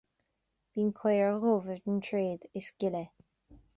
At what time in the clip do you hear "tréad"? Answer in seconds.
2.07-2.49